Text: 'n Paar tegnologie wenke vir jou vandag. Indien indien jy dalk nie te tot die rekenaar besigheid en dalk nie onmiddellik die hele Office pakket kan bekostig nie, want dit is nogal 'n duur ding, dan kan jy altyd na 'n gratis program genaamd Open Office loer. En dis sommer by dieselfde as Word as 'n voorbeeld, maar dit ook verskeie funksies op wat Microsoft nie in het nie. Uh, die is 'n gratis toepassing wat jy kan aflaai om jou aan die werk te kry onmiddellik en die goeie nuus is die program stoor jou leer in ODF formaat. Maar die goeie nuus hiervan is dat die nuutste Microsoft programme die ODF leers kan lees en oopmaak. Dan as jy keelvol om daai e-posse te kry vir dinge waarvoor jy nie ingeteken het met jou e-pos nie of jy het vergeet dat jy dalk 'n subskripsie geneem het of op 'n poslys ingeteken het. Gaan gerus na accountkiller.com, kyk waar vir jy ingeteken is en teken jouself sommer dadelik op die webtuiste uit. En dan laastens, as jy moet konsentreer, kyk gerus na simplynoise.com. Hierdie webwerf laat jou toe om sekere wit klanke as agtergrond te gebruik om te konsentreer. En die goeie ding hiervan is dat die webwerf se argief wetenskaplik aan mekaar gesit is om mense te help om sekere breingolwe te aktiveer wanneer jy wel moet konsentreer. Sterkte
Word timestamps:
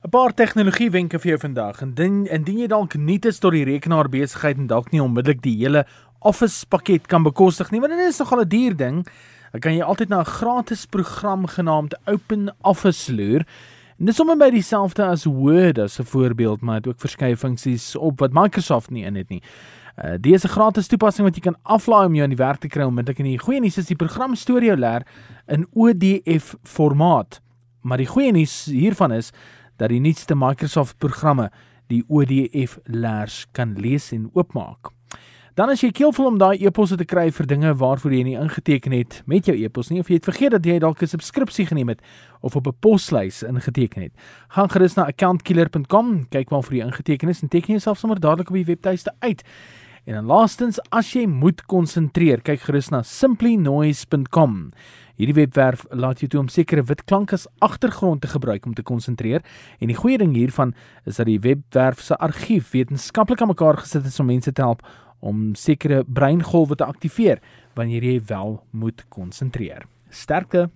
'n 0.00 0.08
Paar 0.08 0.32
tegnologie 0.32 0.90
wenke 0.90 1.18
vir 1.20 1.28
jou 1.34 1.38
vandag. 1.38 1.82
Indien 1.84 2.24
indien 2.32 2.62
jy 2.62 2.66
dalk 2.72 2.94
nie 2.96 3.18
te 3.18 3.28
tot 3.36 3.52
die 3.52 3.66
rekenaar 3.68 4.08
besigheid 4.08 4.56
en 4.56 4.66
dalk 4.66 4.92
nie 4.92 5.02
onmiddellik 5.02 5.42
die 5.44 5.58
hele 5.58 5.84
Office 6.20 6.64
pakket 6.66 7.06
kan 7.06 7.22
bekostig 7.22 7.70
nie, 7.70 7.80
want 7.80 7.92
dit 7.92 8.08
is 8.08 8.18
nogal 8.18 8.40
'n 8.40 8.48
duur 8.48 8.76
ding, 8.76 9.06
dan 9.52 9.60
kan 9.60 9.74
jy 9.74 9.82
altyd 9.84 10.08
na 10.08 10.20
'n 10.20 10.24
gratis 10.24 10.86
program 10.86 11.46
genaamd 11.46 11.94
Open 12.06 12.48
Office 12.62 13.12
loer. 13.12 13.44
En 13.98 14.06
dis 14.06 14.16
sommer 14.16 14.36
by 14.36 14.50
dieselfde 14.50 15.04
as 15.04 15.26
Word 15.26 15.78
as 15.78 16.00
'n 16.00 16.04
voorbeeld, 16.04 16.62
maar 16.62 16.80
dit 16.80 16.92
ook 16.92 17.00
verskeie 17.00 17.36
funksies 17.36 17.94
op 17.96 18.20
wat 18.20 18.32
Microsoft 18.32 18.90
nie 18.90 19.04
in 19.04 19.16
het 19.16 19.28
nie. 19.28 19.42
Uh, 20.02 20.14
die 20.18 20.32
is 20.32 20.44
'n 20.44 20.48
gratis 20.48 20.86
toepassing 20.86 21.26
wat 21.26 21.36
jy 21.36 21.42
kan 21.42 21.58
aflaai 21.62 22.06
om 22.06 22.14
jou 22.14 22.22
aan 22.22 22.36
die 22.36 22.44
werk 22.44 22.60
te 22.60 22.68
kry 22.68 22.84
onmiddellik 22.84 23.18
en 23.18 23.24
die 23.24 23.38
goeie 23.38 23.60
nuus 23.60 23.76
is 23.76 23.86
die 23.86 23.96
program 23.96 24.34
stoor 24.34 24.62
jou 24.62 24.76
leer 24.76 25.02
in 25.46 25.66
ODF 25.74 26.56
formaat. 26.62 27.40
Maar 27.82 27.98
die 27.98 28.06
goeie 28.06 28.32
nuus 28.32 28.64
hiervan 28.64 29.12
is 29.12 29.32
dat 29.80 29.88
die 29.88 30.00
nuutste 30.00 30.36
Microsoft 30.36 30.98
programme 31.00 31.48
die 31.90 32.04
ODF 32.08 32.78
leers 32.84 33.46
kan 33.56 33.74
lees 33.80 34.10
en 34.12 34.28
oopmaak. 34.36 34.92
Dan 35.58 35.72
as 35.72 35.82
jy 35.82 35.90
keelvol 35.92 36.28
om 36.30 36.36
daai 36.38 36.62
e-posse 36.62 36.96
te 36.96 37.04
kry 37.04 37.26
vir 37.34 37.48
dinge 37.50 37.72
waarvoor 37.80 38.12
jy 38.14 38.20
nie 38.28 38.36
ingeteken 38.38 38.94
het 38.94 39.18
met 39.28 39.48
jou 39.50 39.56
e-pos 39.58 39.90
nie 39.90 39.98
of 40.00 40.08
jy 40.08 40.20
het 40.20 40.28
vergeet 40.28 40.54
dat 40.54 40.64
jy 40.64 40.78
dalk 40.78 41.02
'n 41.02 41.10
subskripsie 41.10 41.66
geneem 41.66 41.88
het 41.88 42.00
of 42.40 42.56
op 42.56 42.66
'n 42.66 42.76
poslys 42.80 43.42
ingeteken 43.42 44.02
het. 44.02 44.12
Gaan 44.48 44.70
gerus 44.70 44.94
na 44.94 45.06
accountkiller.com, 45.06 46.28
kyk 46.28 46.50
waar 46.50 46.62
vir 46.62 46.76
jy 46.76 46.84
ingeteken 46.86 47.28
is 47.28 47.42
en 47.42 47.48
teken 47.48 47.74
jouself 47.74 47.98
sommer 47.98 48.20
dadelik 48.20 48.48
op 48.48 48.54
die 48.54 48.64
webtuiste 48.64 49.12
uit. 49.18 49.42
En 50.08 50.16
dan 50.16 50.30
laastens, 50.30 50.80
as 50.90 51.12
jy 51.12 51.26
moet 51.28 51.60
konsentreer, 51.68 52.40
kyk 52.44 52.64
gerus 52.64 52.88
na 52.90 53.02
simplynoise.com. 53.06 54.56
Hierdie 55.20 55.36
webwerf 55.36 55.84
laat 55.92 56.22
jou 56.22 56.30
toe 56.32 56.40
om 56.40 56.48
sekere 56.48 56.86
wit 56.88 57.04
klanke 57.04 57.36
as 57.36 57.44
agtergrond 57.60 58.22
te 58.24 58.30
gebruik 58.32 58.64
om 58.66 58.74
te 58.74 58.84
konsentreer. 58.86 59.44
En 59.78 59.92
die 59.92 59.98
goeie 59.98 60.16
ding 60.18 60.32
hiervan 60.32 60.72
is 61.04 61.20
dat 61.20 61.28
die 61.28 61.40
webwerf 61.44 62.00
se 62.00 62.16
argief 62.16 62.72
wetenskaplik 62.72 63.42
aan 63.44 63.52
mekaar 63.52 63.82
gesit 63.82 64.08
is 64.08 64.20
om 64.20 64.30
mense 64.32 64.52
te 64.52 64.64
help 64.64 64.80
om 65.20 65.50
sekere 65.54 66.00
breingolwe 66.08 66.78
te 66.80 66.88
aktiveer 66.88 67.42
wanneer 67.76 68.06
jy 68.08 68.20
wel 68.32 68.62
moet 68.72 69.04
konsentreer. 69.12 69.84
Sterkte 70.08 70.70